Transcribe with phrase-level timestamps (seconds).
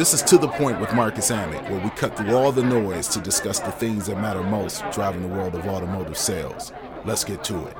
[0.00, 3.06] This is To the Point with Marcus Amick, where we cut through all the noise
[3.08, 6.72] to discuss the things that matter most driving the world of automotive sales.
[7.04, 7.76] Let's get to it.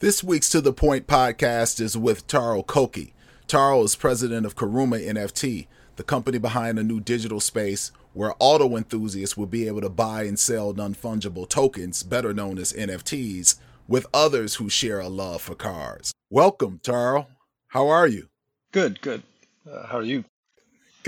[0.00, 3.14] This week's To the Point podcast is with Taro Koki.
[3.46, 8.76] Taro is president of Kuruma NFT, the company behind a new digital space where auto
[8.76, 13.60] enthusiasts will be able to buy and sell non fungible tokens, better known as NFTs,
[13.86, 16.12] with others who share a love for cars.
[16.30, 17.28] Welcome, Taro.
[17.68, 18.28] How are you?
[18.72, 19.22] Good, good.
[19.70, 20.24] Uh, how are you?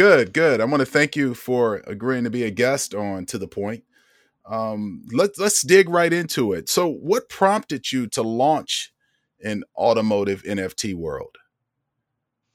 [0.01, 0.63] Good, good.
[0.63, 3.85] I want to thank you for agreeing to be a guest on To the Point.
[4.47, 6.71] Um, let's let's dig right into it.
[6.71, 8.95] So, what prompted you to launch
[9.45, 11.37] an automotive NFT world?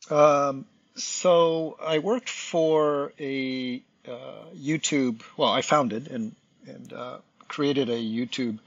[0.10, 5.22] Um, so, I worked for a uh, YouTube.
[5.38, 6.36] Well, I founded and
[6.66, 8.58] and uh, created a YouTube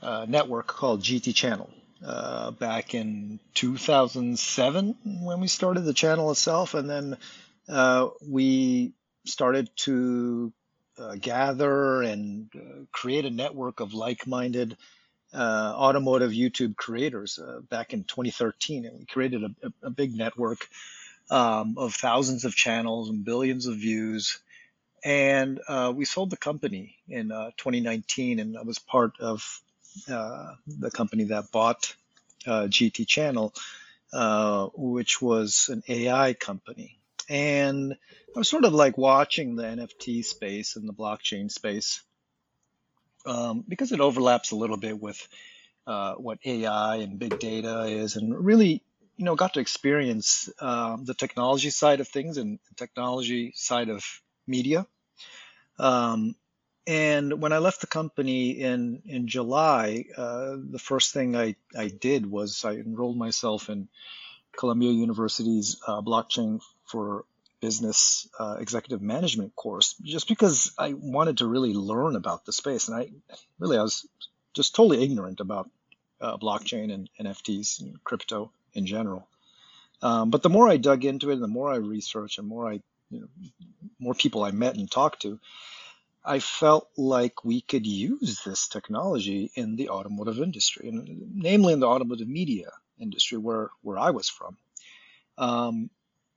[0.00, 1.68] uh, network called GT Channel
[2.02, 7.18] uh, back in 2007 when we started the channel itself, and then
[7.68, 8.92] uh, we
[9.24, 10.52] started to
[10.98, 14.76] uh, gather and uh, create a network of like-minded
[15.34, 20.68] uh, automotive YouTube creators uh, back in 2013, and we created a, a, big network
[21.30, 24.40] um, of thousands of channels and billions of views.
[25.02, 25.58] And
[25.94, 29.60] we sold the company in 2019, and I was part of
[30.06, 31.96] the company that bought
[32.46, 33.52] GT Channel,
[34.76, 37.94] which was an AI company and
[38.34, 42.02] I was sort of like watching the NFT space and the blockchain space
[43.26, 45.26] um, because it overlaps a little bit with
[45.86, 48.82] uh, what AI and big data is, and really,
[49.16, 54.04] you know, got to experience um, the technology side of things and technology side of
[54.46, 54.86] media.
[55.78, 56.36] Um,
[56.86, 61.88] and when I left the company in in July, uh, the first thing I, I
[61.88, 63.88] did was I enrolled myself in
[64.56, 67.24] Columbia University's uh, blockchain for
[67.60, 72.88] business uh, executive management course just because I wanted to really learn about the space.
[72.88, 73.08] And I
[73.58, 74.06] really, I was
[74.52, 75.70] just totally ignorant about
[76.20, 79.28] uh, blockchain and NFTs and crypto in general.
[80.02, 82.68] Um, but the more I dug into it, and the more I researched, and more
[82.68, 83.28] I, you know,
[84.00, 85.38] more people I met and talked to,
[86.24, 91.80] I felt like we could use this technology in the automotive industry, and namely in
[91.80, 94.56] the automotive media industry, where where I was from.
[95.38, 95.90] Um,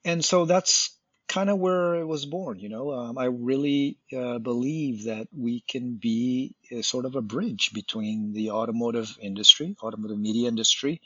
[0.06, 0.92] and so that's
[1.28, 2.60] kind of where it was born.
[2.60, 7.22] You know, um, I really uh, believe that we can be a, sort of a
[7.22, 11.02] bridge between the automotive industry, automotive media industry,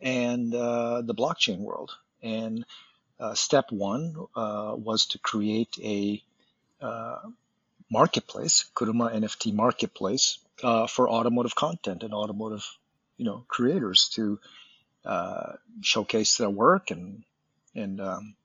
[0.00, 1.92] and uh, the blockchain world.
[2.22, 2.66] And
[3.18, 6.22] uh, step one uh, was to create a
[6.82, 7.20] uh,
[7.90, 12.66] marketplace, Kuruma NFT marketplace, uh, for automotive content and automotive,
[13.16, 14.38] you know, creators to
[15.82, 17.24] showcase their work and
[17.74, 18.36] and um,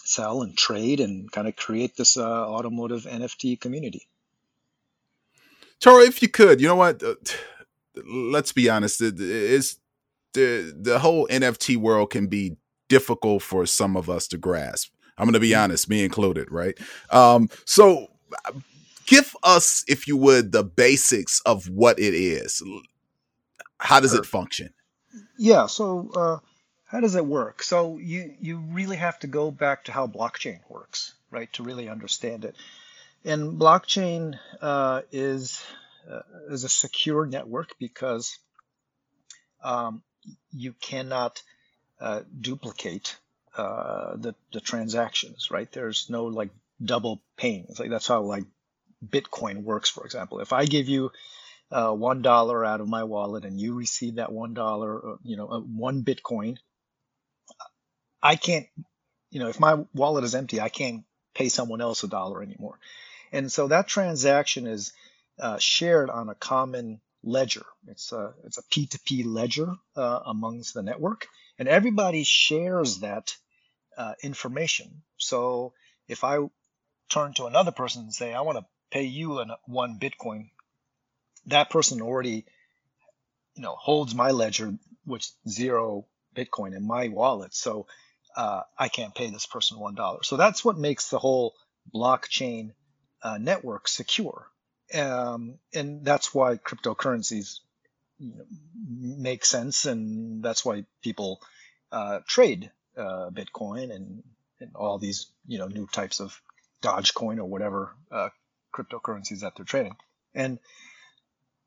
[0.00, 4.08] sell and trade and kind of create this uh, automotive NFT community.
[5.80, 7.02] Taro, if you could, you know what?
[7.02, 7.14] Uh,
[8.04, 9.00] let's be honest.
[9.00, 9.76] It is
[10.32, 12.56] the the whole NFT world can be
[12.88, 14.92] difficult for some of us to grasp.
[15.16, 15.62] I'm going to be mm-hmm.
[15.64, 16.78] honest, me included, right?
[17.10, 18.08] Um, so,
[19.06, 22.62] give us, if you would, the basics of what it is.
[23.78, 24.72] How does it function?
[25.38, 25.66] Yeah.
[25.66, 26.38] So, uh,
[26.88, 27.62] how does it work?
[27.62, 31.88] So you you really have to go back to how blockchain works, right, to really
[31.88, 32.56] understand it.
[33.24, 35.62] And blockchain uh, is
[36.10, 38.38] uh, is a secure network because
[39.62, 40.02] um,
[40.50, 41.42] you cannot
[42.00, 43.16] uh, duplicate
[43.56, 45.70] uh, the the transactions, right?
[45.70, 46.50] There's no like
[46.82, 47.66] double paying.
[47.68, 48.44] It's like that's how like
[49.06, 50.40] Bitcoin works, for example.
[50.40, 51.12] If I give you
[51.70, 55.36] uh, one dollar out of my wallet and you receive that one dollar, uh, you
[55.36, 56.56] know, one Bitcoin
[58.22, 58.66] I can't,
[59.30, 62.78] you know, if my wallet is empty, I can't pay someone else a dollar anymore.
[63.32, 64.92] And so that transaction is
[65.38, 67.64] uh, shared on a common ledger.
[67.86, 71.26] It's a it's a P2P ledger uh, amongst the network,
[71.58, 73.36] and everybody shares that
[73.96, 75.02] uh, information.
[75.18, 75.74] So
[76.08, 76.38] if I
[77.08, 80.50] turn to another person and say, I want to pay you an, one Bitcoin,
[81.46, 82.44] that person already,
[83.54, 87.54] you know, holds my ledger, which zero Bitcoin in my wallet.
[87.54, 87.86] So
[88.38, 90.22] uh, I can't pay this person one dollar.
[90.22, 91.54] So that's what makes the whole
[91.92, 92.70] blockchain
[93.20, 94.46] uh, network secure,
[94.94, 97.58] um, and that's why cryptocurrencies
[98.20, 98.44] you know,
[98.88, 101.42] make sense, and that's why people
[101.90, 104.22] uh, trade uh, Bitcoin and,
[104.60, 106.40] and all these you know new types of
[106.80, 108.28] Dogecoin or whatever uh,
[108.72, 109.96] cryptocurrencies that they're trading,
[110.32, 110.60] and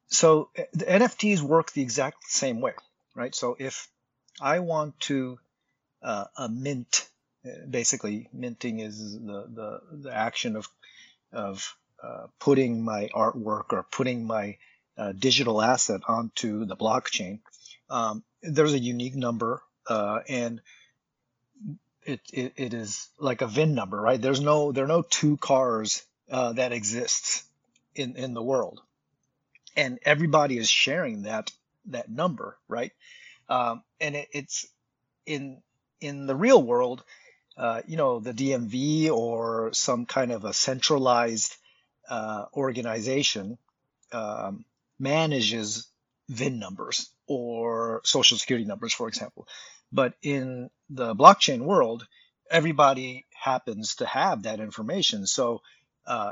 [0.07, 2.75] so uh, the NFTs work the exact same way,
[3.13, 3.35] right?
[3.35, 3.89] So if
[4.39, 5.37] I want to
[6.03, 7.07] uh, a mint
[7.69, 10.67] basically minting is the, the, the action of,
[11.33, 14.57] of uh, putting my artwork or putting my
[14.97, 17.39] uh, digital asset onto the blockchain.
[17.89, 20.61] Um, there's a unique number uh, and
[22.03, 24.21] it, it, it is like a VIN number, right?
[24.21, 27.43] There's no, there are no two cars uh, that exists
[27.95, 28.81] in, in the world.
[29.75, 31.51] And everybody is sharing that,
[31.85, 32.91] that number, right?
[33.49, 34.67] Um, and it, it's
[35.25, 35.61] in,
[36.01, 37.03] in the real world,
[37.57, 41.55] uh, you know, the DMV or some kind of a centralized
[42.09, 43.57] uh, organization
[44.11, 44.65] um,
[44.99, 45.87] manages
[46.29, 49.47] VIN numbers or social security numbers, for example.
[49.91, 52.07] But in the blockchain world,
[52.49, 55.27] everybody happens to have that information.
[55.27, 55.61] So
[56.05, 56.31] uh,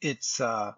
[0.00, 0.72] it's uh,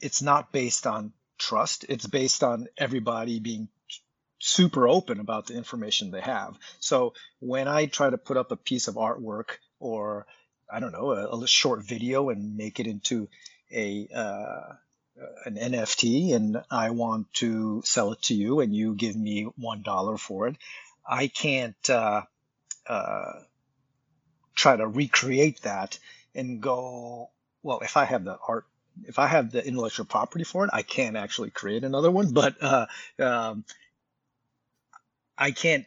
[0.00, 1.84] it's not based on trust.
[1.88, 3.68] It's based on everybody being
[4.44, 6.58] super open about the information they have.
[6.78, 10.26] So when I try to put up a piece of artwork or
[10.70, 13.28] I don't know a, a short video and make it into
[13.72, 14.74] a uh,
[15.46, 19.82] an NFT and I want to sell it to you and you give me one
[19.82, 20.56] dollar for it,
[21.08, 22.22] I can't uh,
[22.86, 23.32] uh,
[24.54, 25.98] try to recreate that
[26.34, 27.30] and go.
[27.62, 28.66] Well, if I have the art,
[29.04, 32.32] if I have the intellectual property for it, I can actually create another one.
[32.34, 32.86] But uh,
[33.18, 33.64] um,
[35.36, 35.86] I can't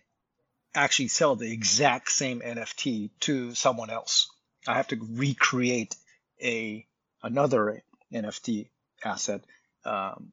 [0.76, 4.30] actually sell the exact same NFT to someone else.
[4.68, 5.96] I have to recreate
[6.42, 6.86] a
[7.24, 7.84] another
[8.14, 8.70] NFT
[9.04, 9.44] asset
[9.86, 10.32] um,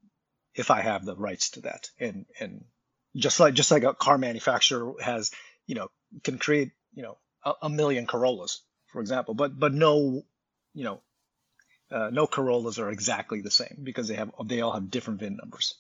[0.55, 1.91] if I have the rights to that.
[1.99, 2.65] And and
[3.17, 5.31] just like just like a car manufacturer has,
[5.67, 5.89] you know,
[6.23, 10.25] can create you know a, a million Corollas, for example, but but no,
[10.75, 11.01] you know,
[11.91, 15.37] uh, no Corollas are exactly the same because they have they all have different VIN
[15.37, 15.75] numbers.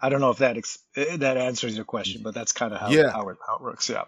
[0.00, 2.80] I don't know if that ex- eh, that answers your question, but that's kind of
[2.80, 3.10] how yeah.
[3.10, 3.88] how it, how it works.
[3.88, 4.04] Yeah.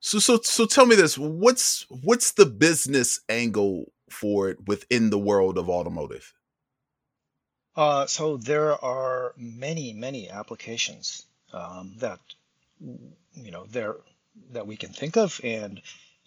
[0.00, 5.18] So so so tell me this: what's what's the business angle for it within the
[5.18, 6.32] world of automotive?
[7.76, 12.18] Uh, so there are many many applications um, that
[12.80, 13.96] you know there
[14.52, 15.82] that we can think of, and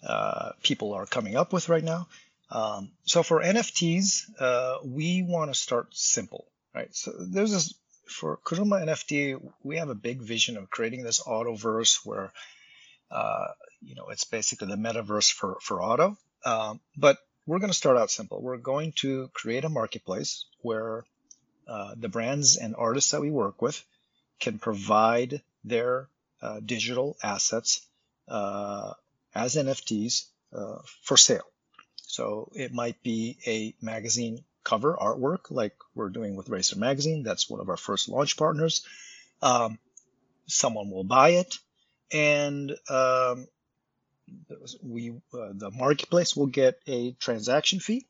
[0.06, 2.06] uh, people are coming up with right now.
[2.50, 6.94] Um, so for NFTs, uh, we want to start simple, right?
[6.94, 7.74] So there's this
[8.08, 12.32] for Kuruma NFT, we have a big vision of creating this autoverse where,
[13.10, 13.48] uh,
[13.82, 16.16] you know, it's basically the metaverse for, for auto.
[16.44, 18.40] Um, but we're going to start out simple.
[18.40, 21.04] We're going to create a marketplace where
[21.68, 23.82] uh, the brands and artists that we work with
[24.40, 26.08] can provide their
[26.42, 27.86] uh, digital assets
[28.28, 28.92] uh,
[29.34, 31.46] as NFTs uh, for sale.
[32.02, 37.22] So it might be a magazine cover artwork like we're doing with Racer Magazine.
[37.22, 38.84] That's one of our first launch partners.
[39.42, 39.78] Um,
[40.46, 41.58] someone will buy it,
[42.12, 43.46] and um,
[44.82, 48.06] we uh, the marketplace will get a transaction fee,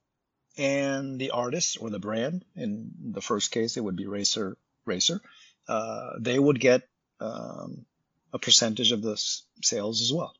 [0.57, 5.21] and the artist or the brand, in the first case, it would be Racer Racer.
[5.67, 6.89] Uh, they would get
[7.21, 7.85] um,
[8.33, 9.17] a percentage of the
[9.63, 10.35] sales as well.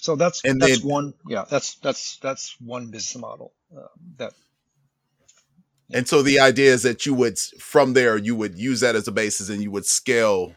[0.00, 4.32] So that's and that's one yeah that's that's that's one business model uh, that
[5.92, 9.08] and so the idea is that you would, from there, you would use that as
[9.08, 10.54] a basis and you would scale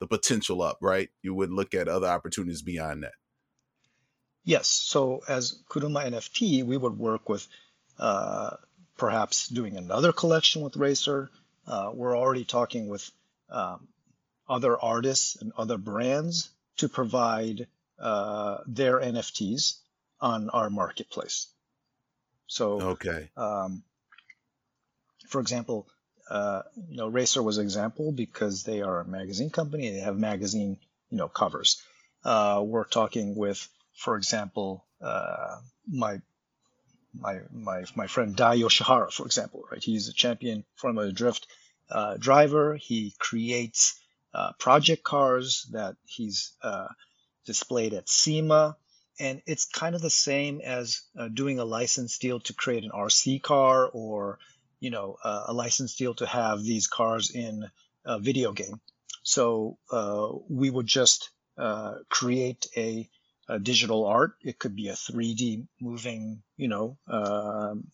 [0.00, 1.08] the potential up, right?
[1.22, 3.12] You would look at other opportunities beyond that.
[4.44, 4.68] Yes.
[4.68, 7.46] So as Kuruma NFT, we would work with
[7.98, 8.56] uh,
[8.96, 11.30] perhaps doing another collection with Racer.
[11.66, 13.10] Uh, we're already talking with
[13.50, 13.88] um,
[14.48, 17.66] other artists and other brands to provide
[17.98, 19.78] uh, their NFTs
[20.20, 21.46] on our marketplace.
[22.46, 23.30] So okay.
[23.36, 23.82] Um,
[25.26, 25.88] for example,
[26.30, 29.90] uh, you know, Racer was an example because they are a magazine company.
[29.90, 30.78] They have magazine,
[31.10, 31.82] you know, covers.
[32.24, 36.20] Uh, we're talking with, for example, uh, my
[37.12, 39.82] my my my friend Dai Yoshihara, for example, right?
[39.82, 41.46] He's a champion Formula Drift
[41.90, 42.76] uh, driver.
[42.76, 44.00] He creates
[44.32, 46.88] uh, project cars that he's uh,
[47.46, 48.76] displayed at SEMA.
[49.20, 51.02] And it's kind of the same as
[51.32, 54.40] doing a license deal to create an RC car or
[54.84, 57.70] you know uh, a license deal to have these cars in
[58.04, 58.80] a video game.
[59.22, 63.08] So uh, we would just uh, create a,
[63.48, 64.34] a, digital art.
[64.42, 67.86] It could be a 3D moving, you know, um,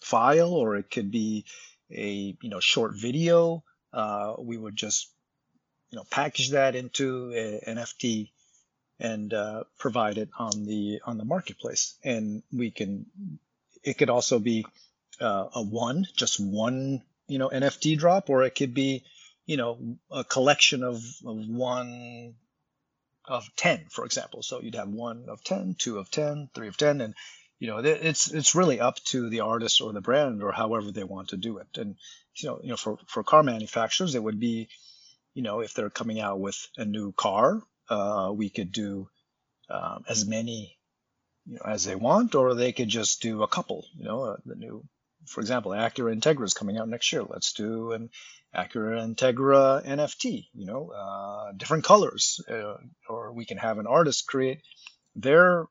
[0.00, 1.44] file, or it could be
[1.90, 3.62] a you know short video.
[3.92, 5.10] Uh, we would just
[5.90, 7.32] you know package that into
[7.66, 8.30] an NFT
[8.98, 13.04] and uh, provide it on the on the marketplace, and we can.
[13.84, 14.66] It could also be
[15.20, 19.04] uh, a one, just one, you know, NFT drop, or it could be,
[19.46, 22.34] you know, a collection of, of one
[23.26, 24.42] of 10, for example.
[24.42, 27.14] So you'd have one of 10, two of 10, three of 10, and
[27.60, 31.02] you know it's it's really up to the artist or the brand or however they
[31.02, 31.66] want to do it.
[31.76, 31.96] And
[32.36, 34.68] you know, you know, for for car manufacturers, it would be,
[35.34, 37.60] you know, if they're coming out with a new car,
[37.90, 39.08] uh, we could do
[39.68, 40.78] um, as many
[41.46, 43.84] you know, as they want, or they could just do a couple.
[43.96, 44.84] You know, uh, the new,
[45.28, 47.22] for example, Acura Integra is coming out next year.
[47.22, 48.10] Let's do an
[48.54, 50.48] Acura Integra NFT.
[50.54, 52.74] You know, uh, different colors, uh,
[53.08, 54.62] or we can have an artist create
[55.14, 55.66] their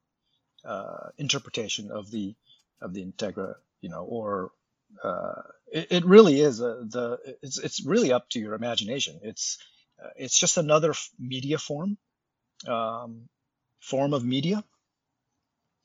[0.66, 2.36] uh, interpretation of the
[2.82, 3.56] of the Integra.
[3.82, 4.52] You know, or
[5.04, 9.20] uh, it, it, really is a, the it's it's really up to your imagination.
[9.24, 9.58] It's
[10.04, 11.98] uh, it's just another media form,
[12.68, 13.30] um,
[13.80, 14.64] form of media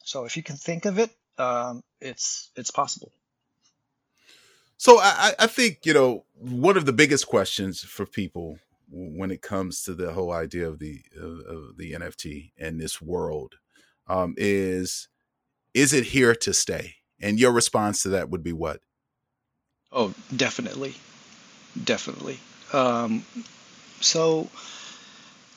[0.05, 3.13] so if you can think of it, um, it's it's possible.
[4.83, 8.59] So I, I think you know one of the biggest questions for people
[8.91, 13.55] when it comes to the whole idea of the of, the NFT and this world
[14.09, 15.07] um, is
[15.73, 16.97] is it here to stay?
[17.21, 18.81] And your response to that would be what?
[19.93, 20.97] Oh, definitely,
[21.85, 22.41] definitely.
[22.73, 23.25] Um,
[24.01, 24.51] so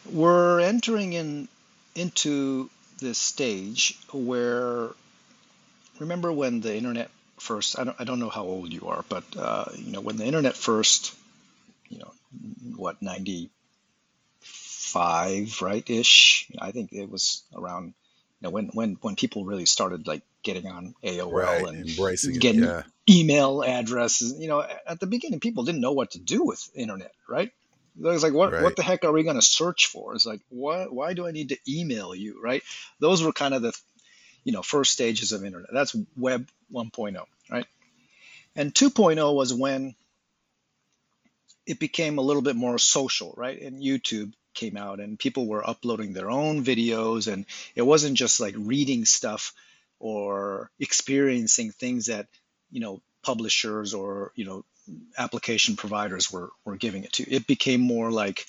[0.07, 1.47] we're entering in
[1.95, 4.89] into this stage where
[5.99, 9.23] remember when the internet first I don't, I don't know how old you are but
[9.37, 11.13] uh, you know when the internet first
[11.89, 12.11] you know
[12.75, 17.93] what 95 right ish I think it was around you
[18.41, 22.63] know when when when people really started like getting on AOL right, and embracing getting
[22.63, 22.83] it, yeah.
[23.09, 27.13] email addresses you know at the beginning people didn't know what to do with internet
[27.27, 27.51] right
[27.97, 28.61] It was like, what, right.
[28.61, 30.13] what the heck are we going to search for?
[30.13, 32.41] It's like, why, why do I need to email you?
[32.43, 32.61] Right.
[32.99, 33.73] Those were kind of the,
[34.45, 35.71] you know, first stages of internet.
[35.73, 37.25] That's web 1.0.
[37.51, 37.65] Right.
[38.55, 39.95] And 2.0 was when
[41.65, 43.33] it became a little bit more social.
[43.35, 43.61] Right.
[43.61, 48.39] And YouTube came out and people were uploading their own videos and it wasn't just
[48.39, 49.53] like reading stuff
[49.99, 52.27] or experiencing things that,
[52.71, 54.63] you know, publishers or, you know,
[55.17, 57.29] application providers were, were giving it to.
[57.29, 58.45] It became more like,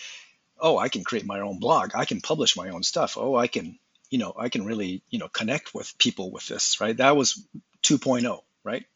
[0.61, 1.93] oh, I can create my own blog.
[1.95, 3.17] I can publish my own stuff.
[3.19, 3.79] Oh, I can,
[4.17, 6.97] you know, I can really, you know, connect with people with this, right?
[6.97, 7.47] That was
[7.83, 8.87] 2.0, right?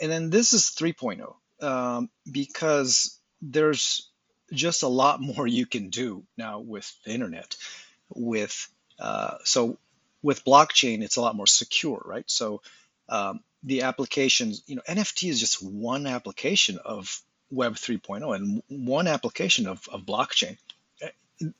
[0.00, 4.08] And then this is 3.0 um, because there's
[4.52, 7.56] just a lot more you can do now with the internet.
[8.14, 8.68] With
[9.00, 9.78] uh, so
[10.22, 12.30] with blockchain, it's a lot more secure, right?
[12.30, 12.62] So
[13.08, 19.08] um, the applications, you know, NFT is just one application of Web 3.0 and one
[19.08, 20.56] application of, of blockchain.
[21.02, 21.08] Eh,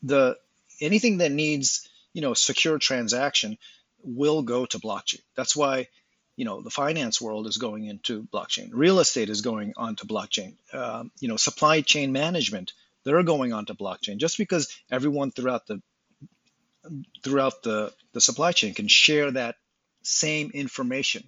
[0.04, 0.36] the
[0.80, 3.58] anything that needs, you know, secure transaction
[4.02, 5.20] will go to blockchain.
[5.36, 5.88] That's why,
[6.36, 8.70] you know, the finance world is going into blockchain.
[8.72, 10.54] Real estate is going onto blockchain.
[10.72, 12.72] Um, you know, supply chain management,
[13.04, 14.16] they're going onto blockchain.
[14.16, 15.82] Just because everyone throughout the
[17.22, 19.56] throughout the, the supply chain can share that
[20.02, 21.24] same information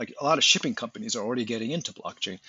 [0.00, 2.40] like a lot of shipping companies are already getting into blockchain.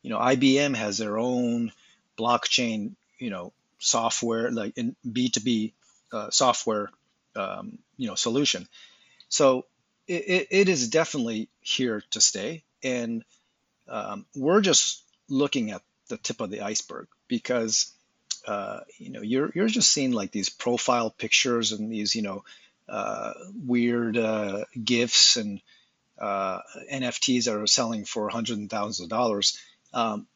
[0.00, 1.72] You know, IBM has their own
[2.16, 5.72] blockchain, you know, software like in B2B
[6.12, 6.90] uh, software,
[7.36, 8.66] um, you know, solution.
[9.28, 9.66] So
[10.06, 12.64] it, it is definitely here to stay.
[12.82, 13.24] And
[13.88, 17.92] um, we're just looking at the tip of the iceberg because,
[18.46, 22.44] uh, you know, you're, you're just seeing like these profile pictures and these, you know,
[22.88, 25.60] uh, weird uh, GIFs and
[26.18, 26.58] uh,
[26.92, 29.58] NFTs that are selling for hundreds and thousands of dollars.
[29.94, 30.26] Um,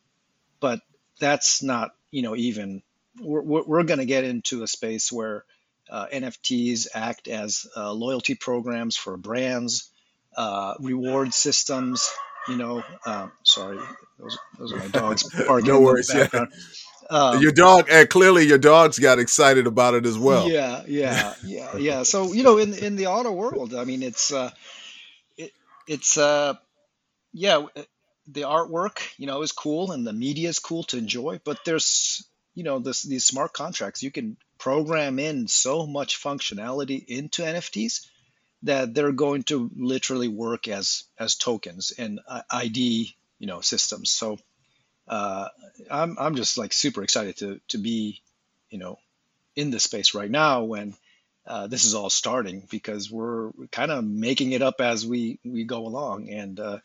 [0.61, 0.81] but
[1.19, 2.83] that's not, you know, even
[3.21, 5.45] we're, we're going to get into a space where
[5.91, 9.91] uh, NFTs act as uh, loyalty programs for brands,
[10.37, 12.11] uh, reward systems.
[12.49, 13.79] You know, um, sorry,
[14.19, 15.69] those, those are my dogs barking.
[15.69, 16.13] no worries.
[16.15, 16.47] Yeah.
[17.11, 20.49] Um, your dog, and clearly your dogs got excited about it as well.
[20.49, 22.03] Yeah, yeah, yeah, yeah.
[22.03, 24.51] So you know, in in the auto world, I mean, it's uh,
[25.87, 26.55] it's uh
[27.33, 27.67] yeah
[28.29, 32.27] the artwork you know is cool and the media is cool to enjoy but there's
[32.55, 38.07] you know this these smart contracts you can program in so much functionality into nfts
[38.63, 42.21] that they're going to literally work as as tokens and
[42.63, 42.81] id
[43.39, 44.39] you know systems so
[45.07, 45.49] uh,
[45.91, 48.23] I'm, I'm just like super excited to to be
[48.71, 48.99] you know
[49.55, 50.95] in this space right now when
[51.47, 55.65] uh, this is all starting because we're kind of making it up as we we
[55.65, 56.79] go along, and uh,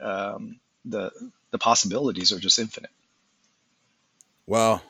[0.00, 1.10] um, the
[1.50, 2.92] the possibilities are just infinite.
[4.46, 4.82] Wow,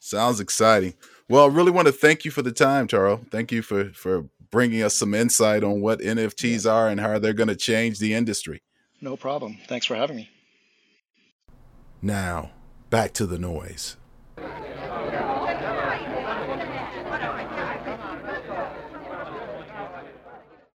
[0.00, 0.94] sounds exciting.
[1.28, 3.18] Well, I really want to thank you for the time, Taro.
[3.30, 7.32] Thank you for for bringing us some insight on what NFTs are and how they're
[7.32, 8.62] going to change the industry.
[9.00, 9.58] No problem.
[9.66, 10.30] Thanks for having me.
[12.00, 12.50] Now,
[12.90, 13.96] back to the noise.